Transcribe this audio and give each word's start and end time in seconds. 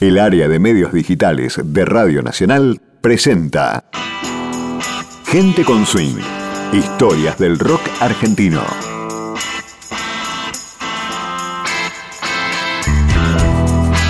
El 0.00 0.20
área 0.20 0.46
de 0.46 0.60
medios 0.60 0.92
digitales 0.92 1.60
de 1.60 1.84
Radio 1.84 2.22
Nacional 2.22 2.80
presenta 3.00 3.82
Gente 5.26 5.64
con 5.64 5.86
Swing. 5.86 6.20
Historias 6.72 7.36
del 7.36 7.58
rock 7.58 7.80
argentino. 7.98 8.62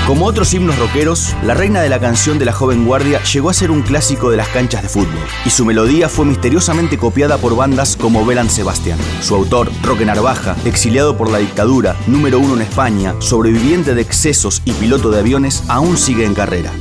Como 0.09 0.25
otros 0.25 0.55
himnos 0.55 0.79
rockeros, 0.79 1.37
la 1.45 1.53
reina 1.53 1.83
de 1.83 1.91
la 1.91 2.01
canción 2.01 2.39
de 2.39 2.47
la 2.47 2.55
joven 2.55 2.87
guardia 2.87 3.23
llegó 3.25 3.51
a 3.51 3.53
ser 3.53 3.71
un 3.71 3.83
clásico 3.83 4.31
de 4.31 4.39
las 4.39 4.49
canchas 4.49 4.83
de 4.83 4.89
fútbol, 4.89 5.27
y 5.45 5.51
su 5.51 5.67
melodía 5.67 6.09
fue 6.09 6.25
misteriosamente 6.25 6.97
copiada 6.97 7.37
por 7.37 7.55
bandas 7.55 7.95
como 7.95 8.25
Belan 8.25 8.49
Sebastián. 8.49 8.99
Su 9.21 9.35
autor, 9.35 9.71
Roque 9.83 10.07
Narvaja, 10.07 10.57
exiliado 10.65 11.19
por 11.19 11.31
la 11.31 11.37
dictadura, 11.37 11.95
número 12.07 12.39
uno 12.39 12.55
en 12.55 12.63
España, 12.63 13.17
sobreviviente 13.19 13.95
de 13.95 14.01
excesos 14.01 14.63
y 14.65 14.73
piloto 14.73 15.11
de 15.11 15.19
aviones, 15.19 15.63
aún 15.69 15.99
sigue 15.99 16.25
en 16.25 16.33
carrera. 16.33 16.73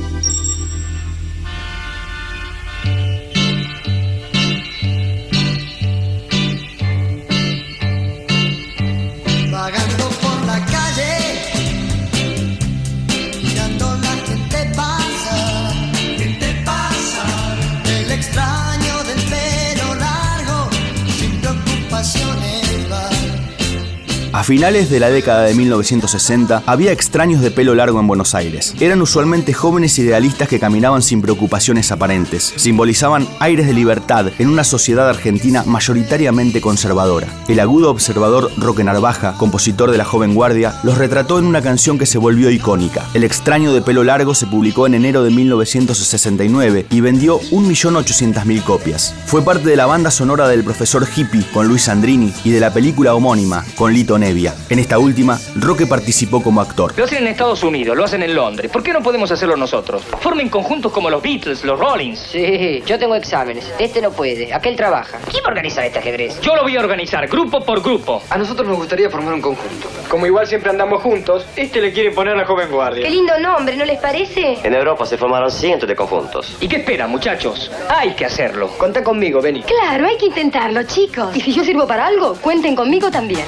Finales 24.48 24.88
de 24.88 24.98
la 24.98 25.10
década 25.10 25.42
de 25.42 25.52
1960 25.52 26.62
había 26.64 26.90
extraños 26.90 27.42
de 27.42 27.50
pelo 27.50 27.74
largo 27.74 28.00
en 28.00 28.06
Buenos 28.06 28.34
Aires. 28.34 28.74
Eran 28.80 29.02
usualmente 29.02 29.52
jóvenes 29.52 29.98
idealistas 29.98 30.48
que 30.48 30.58
caminaban 30.58 31.02
sin 31.02 31.20
preocupaciones 31.20 31.92
aparentes. 31.92 32.54
Simbolizaban 32.56 33.28
aires 33.40 33.66
de 33.66 33.74
libertad 33.74 34.30
en 34.38 34.48
una 34.48 34.64
sociedad 34.64 35.06
argentina 35.06 35.64
mayoritariamente 35.66 36.62
conservadora. 36.62 37.28
El 37.46 37.60
agudo 37.60 37.90
observador 37.90 38.50
Roque 38.56 38.84
Narvaja, 38.84 39.34
compositor 39.36 39.90
de 39.90 39.98
La 39.98 40.06
Joven 40.06 40.32
Guardia, 40.32 40.80
los 40.82 40.96
retrató 40.96 41.38
en 41.38 41.44
una 41.44 41.60
canción 41.60 41.98
que 41.98 42.06
se 42.06 42.16
volvió 42.16 42.48
icónica. 42.48 43.04
El 43.12 43.24
extraño 43.24 43.74
de 43.74 43.82
pelo 43.82 44.02
largo 44.02 44.34
se 44.34 44.46
publicó 44.46 44.86
en 44.86 44.94
enero 44.94 45.24
de 45.24 45.30
1969 45.30 46.86
y 46.88 47.02
vendió 47.02 47.38
1.800.000 47.50 48.64
copias. 48.64 49.14
Fue 49.26 49.44
parte 49.44 49.68
de 49.68 49.76
la 49.76 49.84
banda 49.84 50.10
sonora 50.10 50.48
del 50.48 50.64
profesor 50.64 51.06
hippie 51.14 51.44
con 51.52 51.68
Luis 51.68 51.82
Sandrini 51.82 52.32
y 52.44 52.50
de 52.50 52.60
la 52.60 52.72
película 52.72 53.14
homónima 53.14 53.62
con 53.76 53.92
Lito 53.92 54.16
En 54.38 54.78
esta 54.78 54.98
última, 55.00 55.36
Roque 55.56 55.84
participó 55.84 56.40
como 56.40 56.60
actor. 56.60 56.94
Lo 56.96 57.04
hacen 57.04 57.18
en 57.18 57.26
Estados 57.26 57.64
Unidos, 57.64 57.96
lo 57.96 58.04
hacen 58.04 58.22
en 58.22 58.36
Londres. 58.36 58.70
¿Por 58.70 58.84
qué 58.84 58.92
no 58.92 59.02
podemos 59.02 59.32
hacerlo 59.32 59.56
nosotros? 59.56 60.02
Formen 60.20 60.48
conjuntos 60.48 60.92
como 60.92 61.10
los 61.10 61.20
Beatles, 61.20 61.64
los 61.64 61.78
Rollins. 61.78 62.20
Sí, 62.20 62.80
yo 62.86 63.00
tengo 63.00 63.16
exámenes. 63.16 63.64
Este 63.80 64.00
no 64.00 64.12
puede. 64.12 64.54
Aquel 64.54 64.76
trabaja. 64.76 65.18
¿Quién 65.28 65.42
va 65.42 65.48
a 65.48 65.50
organizar 65.50 65.84
este 65.84 65.98
ajedrez? 65.98 66.40
Yo 66.40 66.54
lo 66.54 66.62
voy 66.62 66.76
a 66.76 66.80
organizar, 66.80 67.26
grupo 67.26 67.64
por 67.64 67.82
grupo. 67.82 68.22
A 68.30 68.38
nosotros 68.38 68.68
nos 68.68 68.76
gustaría 68.76 69.10
formar 69.10 69.34
un 69.34 69.40
conjunto. 69.40 69.88
Como 70.08 70.24
igual 70.24 70.46
siempre 70.46 70.70
andamos 70.70 71.02
juntos, 71.02 71.44
este 71.56 71.80
le 71.80 71.92
quiere 71.92 72.12
poner 72.12 72.36
la 72.36 72.44
joven 72.44 72.70
guardia. 72.70 73.02
Qué 73.02 73.10
lindo 73.10 73.36
nombre, 73.40 73.76
¿no 73.76 73.84
les 73.84 73.98
parece? 73.98 74.58
En 74.62 74.72
Europa 74.72 75.04
se 75.04 75.18
formaron 75.18 75.50
cientos 75.50 75.88
de 75.88 75.96
conjuntos. 75.96 76.56
¿Y 76.60 76.68
qué 76.68 76.76
esperan, 76.76 77.10
muchachos? 77.10 77.72
Hay 77.88 78.14
que 78.14 78.24
hacerlo. 78.24 78.68
Contá 78.78 79.02
conmigo, 79.02 79.40
vení. 79.42 79.62
Claro, 79.62 80.06
hay 80.06 80.16
que 80.16 80.26
intentarlo, 80.26 80.84
chicos. 80.84 81.34
Y 81.34 81.40
si 81.40 81.52
yo 81.52 81.64
sirvo 81.64 81.88
para 81.88 82.06
algo, 82.06 82.36
cuenten 82.36 82.76
conmigo 82.76 83.10
también. 83.10 83.44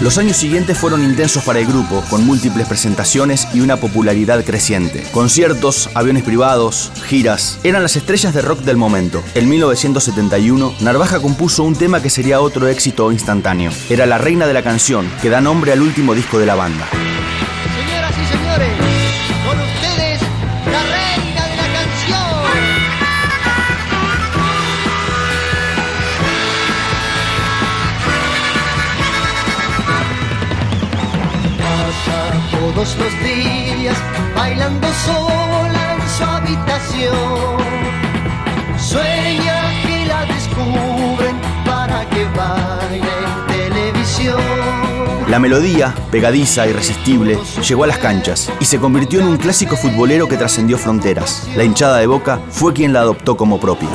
Los 0.00 0.16
años 0.16 0.36
siguientes 0.36 0.78
fueron 0.78 1.02
intensos 1.02 1.42
para 1.42 1.58
el 1.58 1.66
grupo, 1.66 2.04
con 2.08 2.24
múltiples 2.24 2.68
presentaciones 2.68 3.48
y 3.52 3.60
una 3.60 3.78
popularidad 3.78 4.44
creciente. 4.44 5.02
Conciertos, 5.10 5.90
aviones 5.92 6.22
privados, 6.22 6.92
giras, 7.06 7.58
eran 7.64 7.82
las 7.82 7.96
estrellas 7.96 8.32
de 8.32 8.40
rock 8.40 8.60
del 8.60 8.76
momento. 8.76 9.24
En 9.34 9.48
1971, 9.48 10.74
Narvaja 10.80 11.20
compuso 11.20 11.64
un 11.64 11.74
tema 11.74 12.00
que 12.00 12.10
sería 12.10 12.40
otro 12.40 12.68
éxito 12.68 13.10
instantáneo. 13.10 13.72
Era 13.90 14.06
La 14.06 14.18
Reina 14.18 14.46
de 14.46 14.54
la 14.54 14.62
Canción, 14.62 15.10
que 15.20 15.30
da 15.30 15.40
nombre 15.40 15.72
al 15.72 15.82
último 15.82 16.14
disco 16.14 16.38
de 16.38 16.46
la 16.46 16.54
banda. 16.54 16.86
Los 32.96 33.12
días 33.22 33.96
bailando 34.34 34.86
sola 35.04 35.96
en 35.96 36.08
su 36.08 36.24
habitación. 36.24 37.58
Sueña 38.78 39.82
que 39.86 40.06
la 40.06 40.24
descubren 40.24 41.36
para 41.64 42.08
que 42.08 42.24
baile 42.36 43.12
en 43.26 43.72
televisión. 43.72 44.40
La 45.28 45.38
melodía, 45.38 45.94
pegadiza, 46.10 46.66
irresistible, 46.66 47.38
llegó 47.66 47.84
a 47.84 47.88
las 47.88 47.98
canchas 47.98 48.50
y 48.60 48.64
se 48.64 48.78
convirtió 48.78 49.20
en 49.20 49.28
un 49.28 49.36
clásico 49.36 49.76
futbolero 49.76 50.26
que 50.26 50.36
trascendió 50.36 50.78
fronteras. 50.78 51.46
La 51.56 51.64
hinchada 51.64 51.98
de 51.98 52.06
Boca 52.06 52.40
fue 52.50 52.72
quien 52.72 52.92
la 52.92 53.00
adoptó 53.00 53.36
como 53.36 53.60
propia. 53.60 53.88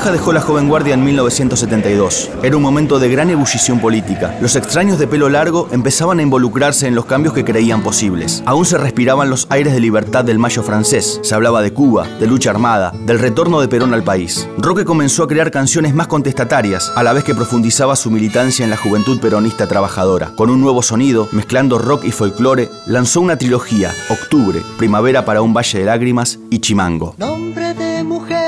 Dejó 0.00 0.32
la 0.32 0.40
joven 0.40 0.68
guardia 0.68 0.94
en 0.94 1.04
1972. 1.04 2.30
Era 2.42 2.56
un 2.56 2.62
momento 2.62 2.98
de 2.98 3.08
gran 3.08 3.30
ebullición 3.30 3.78
política. 3.78 4.36
Los 4.40 4.56
extraños 4.56 4.98
de 4.98 5.06
pelo 5.06 5.28
largo 5.28 5.68
empezaban 5.70 6.18
a 6.18 6.22
involucrarse 6.22 6.88
en 6.88 6.96
los 6.96 7.04
cambios 7.04 7.32
que 7.32 7.44
creían 7.44 7.80
posibles. 7.82 8.42
Aún 8.44 8.66
se 8.66 8.76
respiraban 8.76 9.30
los 9.30 9.46
aires 9.50 9.72
de 9.72 9.78
libertad 9.78 10.24
del 10.24 10.40
mayo 10.40 10.64
francés. 10.64 11.20
Se 11.22 11.34
hablaba 11.34 11.62
de 11.62 11.72
Cuba, 11.72 12.08
de 12.18 12.26
lucha 12.26 12.50
armada, 12.50 12.92
del 13.06 13.20
retorno 13.20 13.60
de 13.60 13.68
Perón 13.68 13.94
al 13.94 14.02
país. 14.02 14.48
Roque 14.58 14.84
comenzó 14.84 15.22
a 15.22 15.28
crear 15.28 15.52
canciones 15.52 15.94
más 15.94 16.08
contestatarias, 16.08 16.92
a 16.96 17.04
la 17.04 17.12
vez 17.12 17.22
que 17.22 17.34
profundizaba 17.34 17.94
su 17.94 18.10
militancia 18.10 18.64
en 18.64 18.70
la 18.70 18.76
juventud 18.76 19.20
peronista 19.20 19.68
trabajadora. 19.68 20.32
Con 20.34 20.50
un 20.50 20.60
nuevo 20.60 20.82
sonido, 20.82 21.28
mezclando 21.30 21.78
rock 21.78 22.04
y 22.04 22.10
folclore, 22.10 22.68
lanzó 22.86 23.20
una 23.20 23.36
trilogía, 23.36 23.92
Octubre, 24.08 24.60
Primavera 24.76 25.24
para 25.24 25.40
un 25.40 25.54
Valle 25.54 25.78
de 25.78 25.84
Lágrimas 25.84 26.40
y 26.50 26.58
Chimango. 26.58 27.14
Nombre 27.16 27.74
de 27.74 28.02
mujer 28.02 28.39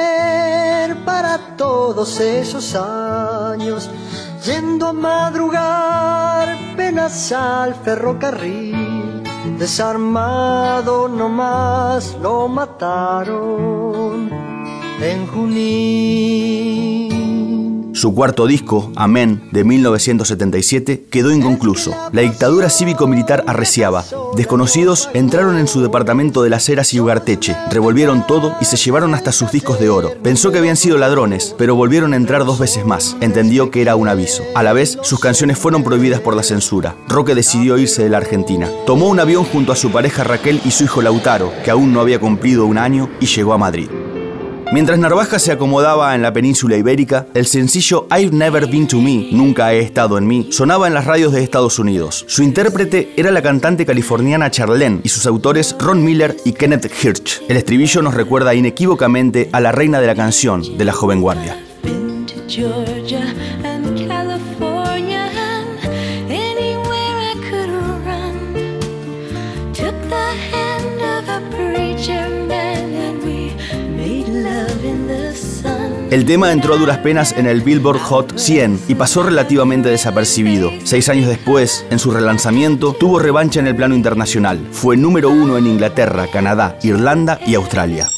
todos 1.85 2.21
esos 2.21 2.77
años, 2.77 3.91
yendo 4.47 4.87
a 4.87 4.93
madrugar, 4.93 6.47
penas 6.77 7.33
al 7.33 7.75
ferrocarril, 7.75 9.25
desarmado 9.59 11.09
nomás 11.09 12.17
lo 12.23 12.47
mataron 12.47 14.31
en 15.01 15.27
Junín. 15.27 17.12
Su 17.95 18.15
cuarto 18.15 18.47
disco, 18.47 18.91
Amén, 18.97 19.49
de 19.53 19.65
1977, 19.65 21.05
quedó 21.11 21.31
inconcluso. 21.31 21.95
La 22.13 22.23
dictadura 22.23 22.71
cívico-militar 22.71 23.45
arreciaba. 23.47 24.05
Desconocidos 24.35 25.11
entraron 25.13 25.59
en 25.59 25.69
su 25.69 25.83
departamento 25.83 26.43
de 26.43 26.49
Las 26.49 26.67
Heras 26.71 26.95
y 26.95 27.01
Ugarteche, 27.01 27.55
revolvieron 27.71 28.27
todo 28.27 28.55
y 28.63 28.65
se 28.65 28.79
llevaron 28.79 29.15
hasta 29.15 29.31
sus 29.31 29.53
discos 29.53 29.79
de 29.79 29.91
oro. 29.91 30.15
Pensó 30.23 30.51
que 30.51 30.59
habían 30.59 30.77
sido 30.77 30.97
ladrones, 30.97 31.55
pero 31.59 31.75
volvieron 31.75 32.15
a 32.15 32.17
entrar 32.17 32.47
dos 32.47 32.59
veces 32.59 32.87
más. 32.87 33.15
Entendió 33.21 33.71
que 33.71 33.83
era 33.83 33.95
un 33.95 34.09
aviso. 34.09 34.43
A 34.55 34.63
la 34.63 34.73
vez, 34.73 34.99
sus 35.03 35.21
canciones 35.21 35.59
fueron 35.59 35.85
prohibidas 35.85 36.21
por 36.21 36.35
la 36.35 36.43
censura. 36.43 36.97
Roque 37.09 37.35
decidió 37.35 37.77
irse 37.77 38.05
de 38.05 38.09
la 38.09 38.19
Argentina. 38.19 38.71
Tomó 38.87 39.09
un 39.09 39.21
avión 39.21 39.45
junto 39.45 39.71
a 39.71 39.77
su 39.77 39.91
pareja 39.91 40.25
Raquel 40.25 40.63
y 40.65 40.71
su 40.71 40.85
hijo 40.85 41.03
Lautaro, 41.03 41.53
que 41.63 41.71
aún 41.71 41.93
no 41.93 42.01
había 42.01 42.19
cumplido 42.19 42.65
un 42.65 42.79
año, 42.79 43.11
y 43.21 43.27
llegó 43.27 43.53
a 43.53 43.59
Madrid. 43.59 43.89
Mientras 44.73 44.99
Narvaja 44.99 45.39
se 45.39 45.53
acomodaba 45.53 46.15
en 46.15 46.23
la 46.23 46.33
península 46.33 46.79
ibérica, 46.79 47.27
el 47.35 47.45
sencillo 47.45 48.07
I've 48.11 48.35
Never 48.35 48.67
Been 48.67 48.89
to 48.89 49.03
Me, 49.03 49.29
Nunca 49.31 49.71
he 49.75 49.81
estado 49.81 50.17
en 50.17 50.27
mí, 50.27 50.49
sonaba 50.51 50.87
en 50.87 50.95
las 50.95 51.05
radios 51.05 51.31
de 51.35 51.45
Estados 51.45 51.79
Unidos. 51.79 52.25
Su 52.27 52.43
intérprete 52.43 53.13
era 53.19 53.31
la 53.31 53.43
cantante 53.43 53.85
californiana 53.85 54.51
Charlene 54.51 55.01
y 55.05 55.11
sus 55.11 55.27
autores 55.27 55.77
Ron 55.79 56.03
Miller 56.03 56.39
y 56.47 56.55
Kenneth 56.55 56.91
Hirsch. 57.05 57.43
El 57.51 57.59
estribillo 57.59 58.01
nos 58.01 58.15
recuerda 58.15 58.55
inequívocamente 58.55 59.51
a 59.53 59.61
la 59.61 59.73
reina 59.73 60.01
de 60.01 60.07
la 60.07 60.15
canción 60.15 60.63
de 60.79 60.85
la 60.87 60.95
joven 60.95 61.21
guardia. 61.21 61.55
El 76.11 76.27
tema 76.27 76.53
entró 76.53 76.75
a 76.75 76.77
duras 76.77 76.99
penas 76.99 77.33
en 77.33 77.47
el 77.47 77.63
Billboard 77.63 77.99
Hot 78.01 78.39
100 78.39 78.81
y 78.89 78.95
pasó 78.95 79.23
relativamente 79.23 79.89
desapercibido. 79.89 80.71
Seis 80.85 81.09
años 81.09 81.29
después, 81.29 81.87
en 81.91 81.99
su 81.99 82.11
relanzamiento, 82.11 82.93
tuvo 82.93 83.19
revancha 83.19 83.61
en 83.61 83.69
el 83.69 83.77
plano 83.77 83.95
internacional. 83.95 84.69
Fue 84.73 84.97
número 84.97 85.31
uno 85.31 85.57
en 85.57 85.67
Inglaterra, 85.67 86.27
Canadá, 86.31 86.79
Irlanda 86.83 87.41
y 87.47 87.55
Australia. 87.55 88.11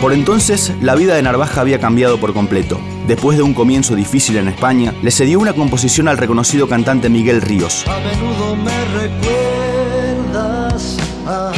Por 0.00 0.12
entonces, 0.12 0.72
la 0.82 0.96
vida 0.96 1.14
de 1.14 1.22
Narvaja 1.22 1.60
había 1.60 1.78
cambiado 1.78 2.18
por 2.18 2.34
completo. 2.34 2.80
Después 3.06 3.38
de 3.38 3.44
un 3.44 3.54
comienzo 3.54 3.94
difícil 3.94 4.36
en 4.36 4.48
España, 4.48 4.92
le 5.02 5.10
cedió 5.10 5.38
una 5.38 5.52
composición 5.52 6.08
al 6.08 6.18
reconocido 6.18 6.68
cantante 6.68 7.08
Miguel 7.08 7.40
Ríos. 7.40 7.86
A 7.86 8.00
menudo 8.00 8.56
me 8.56 8.84
recuerdas 9.00 10.96
a 11.26 11.52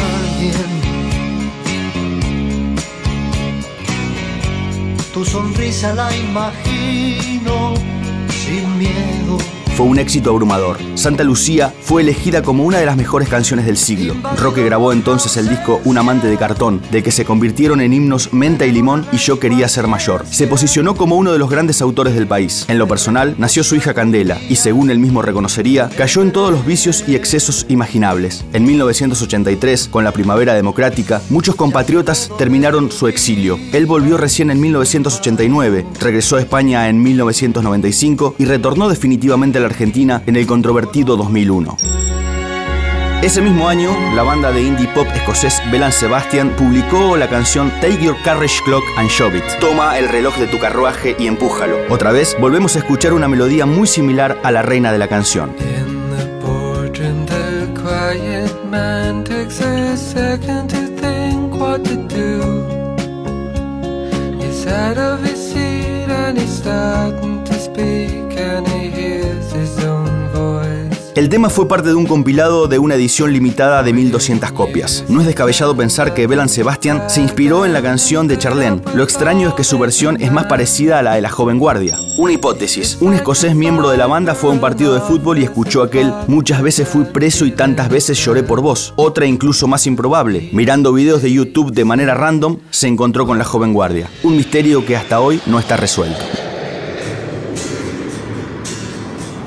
Tu 5.16 5.24
sonrisa 5.24 5.94
la 5.94 6.14
imagino 6.14 7.72
sin 8.28 8.76
miedo. 8.76 9.56
Fue 9.76 9.84
un 9.84 9.99
éxito 9.99 10.31
abrumador. 10.31 10.78
Santa 10.94 11.23
Lucía 11.23 11.70
fue 11.82 12.00
elegida 12.00 12.40
como 12.40 12.64
una 12.64 12.78
de 12.78 12.87
las 12.87 12.96
mejores 12.96 13.28
canciones 13.28 13.67
del 13.67 13.76
siglo. 13.76 14.14
Roque 14.40 14.64
grabó 14.64 14.90
entonces 14.90 15.37
el 15.37 15.50
disco 15.50 15.82
Un 15.84 15.99
amante 15.99 16.28
de 16.28 16.38
cartón, 16.38 16.81
del 16.90 17.02
que 17.02 17.11
se 17.11 17.26
convirtieron 17.26 17.82
en 17.82 17.93
himnos 17.93 18.32
Menta 18.32 18.64
y 18.64 18.73
Limón 18.73 19.05
y 19.12 19.19
Yo 19.19 19.38
quería 19.38 19.69
ser 19.69 19.87
mayor. 19.87 20.25
Se 20.31 20.46
posicionó 20.46 20.94
como 20.94 21.17
uno 21.17 21.31
de 21.31 21.38
los 21.38 21.50
grandes 21.50 21.82
autores 21.82 22.14
del 22.14 22.26
país. 22.26 22.64
En 22.69 22.78
lo 22.78 22.88
personal, 22.88 23.34
nació 23.37 23.62
su 23.62 23.76
hija 23.76 23.93
Candela 23.93 24.38
y, 24.49 24.56
según 24.56 24.88
él 24.88 24.99
mismo 24.99 25.20
reconocería, 25.20 25.90
cayó 25.94 26.23
en 26.23 26.32
todos 26.32 26.52
los 26.52 26.64
vicios 26.64 27.05
y 27.06 27.14
excesos 27.14 27.67
imaginables. 27.69 28.46
En 28.55 28.64
1983, 28.64 29.88
con 29.88 30.05
la 30.05 30.12
Primavera 30.12 30.55
Democrática, 30.55 31.20
muchos 31.28 31.55
compatriotas 31.55 32.31
terminaron 32.38 32.90
su 32.90 33.08
exilio. 33.08 33.58
Él 33.75 33.84
volvió 33.84 34.17
recién 34.17 34.50
en 34.50 34.58
1989, 34.58 35.84
regresó 36.00 36.37
a 36.37 36.40
España 36.40 36.88
en 36.88 37.02
1995 37.02 38.37
y 38.38 38.46
retornó 38.46 38.88
definitivamente 38.88 39.58
a 39.58 39.61
la 39.61 39.65
Argentina 39.66 40.22
en 40.26 40.36
el 40.36 40.46
controvertido 40.46 41.16
2001. 41.16 41.76
Ese 43.22 43.40
mismo 43.40 43.68
año, 43.68 43.90
la 44.14 44.22
banda 44.22 44.52
de 44.52 44.62
indie 44.62 44.86
pop 44.88 45.08
escocés 45.14 45.60
Belan 45.72 45.90
Sebastian 45.90 46.50
publicó 46.54 47.16
la 47.16 47.28
canción 47.28 47.70
Take 47.80 48.02
Your 48.02 48.16
Carriage 48.22 48.62
Clock 48.64 48.84
and 48.98 49.08
Shove 49.08 49.36
It. 49.36 49.44
Toma 49.58 49.98
el 49.98 50.08
reloj 50.08 50.36
de 50.36 50.46
tu 50.46 50.58
carruaje 50.58 51.16
y 51.18 51.26
empújalo. 51.26 51.76
Otra 51.88 52.12
vez, 52.12 52.36
volvemos 52.38 52.76
a 52.76 52.80
escuchar 52.80 53.14
una 53.14 53.26
melodía 53.26 53.66
muy 53.66 53.86
similar 53.86 54.38
a 54.44 54.52
la 54.52 54.62
reina 54.62 54.92
de 54.92 54.98
la 54.98 55.08
canción. 55.08 55.54
El 71.16 71.30
tema 71.30 71.48
fue 71.48 71.66
parte 71.66 71.88
de 71.88 71.94
un 71.94 72.04
compilado 72.04 72.68
de 72.68 72.78
una 72.78 72.94
edición 72.94 73.32
limitada 73.32 73.82
de 73.82 73.94
1200 73.94 74.52
copias. 74.52 75.02
No 75.08 75.22
es 75.22 75.26
descabellado 75.26 75.74
pensar 75.74 76.12
que 76.12 76.26
Belan 76.26 76.50
Sebastian 76.50 77.08
se 77.08 77.22
inspiró 77.22 77.64
en 77.64 77.72
la 77.72 77.80
canción 77.80 78.28
de 78.28 78.36
Charlene. 78.36 78.82
Lo 78.94 79.02
extraño 79.02 79.48
es 79.48 79.54
que 79.54 79.64
su 79.64 79.78
versión 79.78 80.20
es 80.20 80.30
más 80.30 80.44
parecida 80.44 80.98
a 80.98 81.02
la 81.02 81.14
de 81.14 81.22
la 81.22 81.30
joven 81.30 81.58
guardia. 81.58 81.98
Una 82.18 82.34
hipótesis. 82.34 82.98
Un 83.00 83.14
escocés 83.14 83.54
miembro 83.54 83.88
de 83.88 83.96
la 83.96 84.06
banda 84.06 84.34
fue 84.34 84.50
a 84.50 84.52
un 84.52 84.60
partido 84.60 84.92
de 84.92 85.00
fútbol 85.00 85.38
y 85.38 85.44
escuchó 85.44 85.82
aquel 85.82 86.12
Muchas 86.26 86.60
veces 86.60 86.86
fui 86.86 87.04
preso 87.04 87.46
y 87.46 87.52
tantas 87.52 87.88
veces 87.88 88.22
lloré 88.22 88.42
por 88.42 88.60
vos. 88.60 88.92
Otra 88.96 89.24
incluso 89.24 89.66
más 89.66 89.86
improbable. 89.86 90.50
Mirando 90.52 90.92
videos 90.92 91.22
de 91.22 91.32
YouTube 91.32 91.72
de 91.72 91.86
manera 91.86 92.12
random, 92.12 92.58
se 92.68 92.88
encontró 92.88 93.26
con 93.26 93.38
la 93.38 93.44
joven 93.44 93.72
guardia. 93.72 94.10
Un 94.22 94.36
misterio 94.36 94.84
que 94.84 94.96
hasta 94.96 95.18
hoy 95.20 95.40
no 95.46 95.58
está 95.58 95.78
resuelto. 95.78 96.20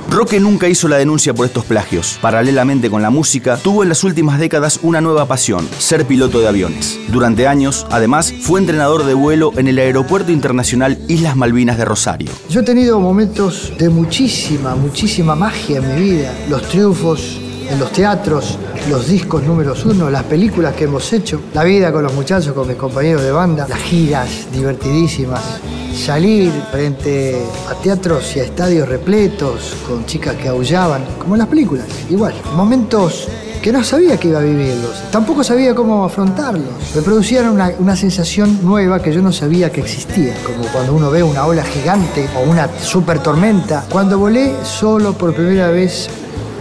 Roque 0.09 0.39
nunca 0.39 0.67
hizo 0.67 0.87
la 0.87 0.97
denuncia 0.97 1.35
por 1.35 1.45
estos 1.45 1.65
plagios. 1.65 2.17
Paralelamente 2.19 2.89
con 2.89 3.03
la 3.03 3.11
música, 3.11 3.57
tuvo 3.57 3.83
en 3.83 3.89
las 3.89 4.03
últimas 4.03 4.39
décadas 4.39 4.79
una 4.81 5.01
nueva 5.01 5.27
pasión, 5.27 5.67
ser 5.77 6.05
piloto 6.05 6.39
de 6.39 6.47
aviones. 6.47 6.99
Durante 7.09 7.47
años, 7.47 7.85
además, 7.91 8.33
fue 8.41 8.59
entrenador 8.59 9.05
de 9.05 9.13
vuelo 9.13 9.51
en 9.55 9.67
el 9.67 9.77
Aeropuerto 9.77 10.31
Internacional 10.31 10.97
Islas 11.07 11.35
Malvinas 11.35 11.77
de 11.77 11.85
Rosario. 11.85 12.31
Yo 12.49 12.61
he 12.61 12.63
tenido 12.63 12.99
momentos 12.99 13.71
de 13.77 13.89
muchísima, 13.89 14.75
muchísima 14.75 15.35
magia 15.35 15.77
en 15.77 15.95
mi 15.95 16.01
vida. 16.01 16.33
Los 16.49 16.63
triunfos 16.63 17.39
en 17.69 17.79
los 17.79 17.91
teatros, 17.91 18.57
los 18.89 19.07
discos 19.07 19.43
números 19.43 19.85
uno, 19.85 20.09
las 20.09 20.23
películas 20.23 20.73
que 20.73 20.85
hemos 20.85 21.13
hecho, 21.13 21.39
la 21.53 21.63
vida 21.63 21.91
con 21.91 22.01
los 22.01 22.13
muchachos, 22.15 22.53
con 22.53 22.67
mis 22.67 22.77
compañeros 22.77 23.21
de 23.21 23.31
banda, 23.31 23.67
las 23.67 23.79
giras 23.79 24.47
divertidísimas, 24.51 25.59
salir 25.99 26.51
frente 26.71 27.35
a 27.69 27.75
teatros 27.75 28.35
y 28.35 28.39
a 28.39 28.43
estadios 28.43 28.87
repletos, 28.87 29.75
con 29.87 30.05
chicas 30.05 30.35
que 30.35 30.47
aullaban, 30.47 31.03
como 31.19 31.35
en 31.35 31.39
las 31.39 31.47
películas, 31.47 31.85
igual. 32.09 32.33
Momentos 32.55 33.27
que 33.61 33.73
no 33.73 33.83
sabía 33.83 34.17
que 34.17 34.29
iba 34.29 34.39
a 34.39 34.43
vivirlos, 34.43 35.11
tampoco 35.11 35.43
sabía 35.43 35.75
cómo 35.75 36.05
afrontarlos. 36.05 36.95
Me 36.95 37.01
producían 37.01 37.49
una, 37.49 37.73
una, 37.77 37.95
sensación 37.95 38.59
nueva 38.63 39.01
que 39.01 39.11
yo 39.11 39.21
no 39.21 39.33
sabía 39.33 39.69
que 39.71 39.81
existía, 39.81 40.33
como 40.45 40.63
cuando 40.71 40.93
uno 40.93 41.11
ve 41.11 41.21
una 41.21 41.45
ola 41.45 41.63
gigante 41.63 42.27
o 42.37 42.49
una 42.49 42.69
super 42.79 43.19
tormenta. 43.19 43.85
Cuando 43.89 44.17
volé 44.17 44.53
solo 44.63 45.13
por 45.13 45.33
primera 45.33 45.69
vez 45.69 46.07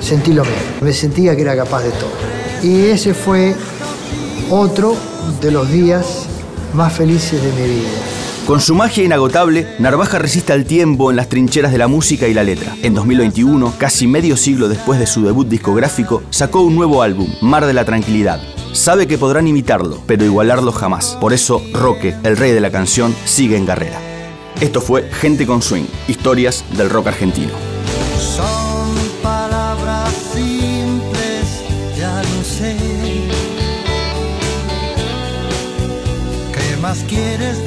sentí 0.01 0.33
lo 0.33 0.43
mismo, 0.43 0.59
me 0.81 0.93
sentía 0.93 1.37
que 1.37 1.43
era 1.43 1.55
capaz 1.55 1.83
de 1.83 1.91
todo. 1.93 2.11
Y 2.63 2.87
ese 2.87 3.15
fue 3.15 3.55
otro 4.51 4.97
de 5.41 5.53
los 5.53 5.71
días 5.71 6.27
más 6.75 6.93
felices 6.93 7.41
de 7.41 7.53
mi 7.53 7.69
vida. 7.77 8.18
Con 8.49 8.63
su 8.63 8.75
magia 8.75 9.05
inagotable, 9.05 9.67
Narvaja 9.79 10.19
resiste 10.19 10.55
al 10.55 10.65
tiempo 10.65 11.11
en 11.11 11.17
las 11.17 11.29
trincheras 11.29 11.71
de 11.71 11.77
la 11.77 11.87
música 11.87 12.29
y 12.29 12.33
la 12.33 12.43
letra. 12.43 12.75
En 12.83 12.95
2021, 12.95 13.75
casi 13.77 14.07
medio 14.07 14.39
siglo 14.39 14.71
después 14.71 14.99
de 14.99 15.07
su 15.07 15.23
debut 15.23 15.47
discográfico, 15.47 16.23
sacó 16.31 16.63
un 16.63 16.75
nuevo 16.75 17.03
álbum, 17.03 17.29
Mar 17.43 17.67
de 17.67 17.75
la 17.75 17.85
Tranquilidad. 17.85 18.41
Sabe 18.73 19.07
que 19.07 19.19
podrán 19.19 19.47
imitarlo, 19.49 20.03
pero 20.07 20.25
igualarlo 20.25 20.73
jamás. 20.73 21.19
Por 21.21 21.35
eso, 21.35 21.63
Roque, 21.75 22.17
el 22.23 22.39
rey 22.39 22.53
de 22.53 22.63
la 22.63 22.71
canción, 22.71 23.15
sigue 23.27 23.59
en 23.59 23.67
carrera. 23.67 24.01
Esto 24.63 24.81
fue 24.81 25.03
Gente 25.03 25.47
con 25.47 25.61
Swing, 25.61 25.85
historias 26.09 26.65
del 26.75 26.89
rock 26.89 27.09
argentino. 27.09 27.53
Son 28.19 28.95
palabras 29.23 30.11
simples, 30.33 31.65
ya 31.99 32.23
no 32.23 32.43
sé. 32.43 32.79
¿Qué 36.55 36.77
más 36.81 37.05
quieres 37.07 37.59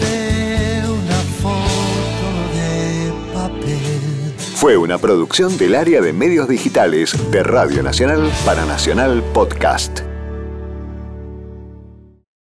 Fue 4.62 4.78
una 4.78 5.00
producción 5.00 5.58
del 5.58 5.74
área 5.74 6.02
de 6.02 6.14
medios 6.14 6.48
digitales 6.48 7.16
de 7.32 7.42
Radio 7.42 7.82
Nacional 7.82 8.32
para 8.46 8.64
Nacional 8.64 9.24
Podcast. 9.34 10.11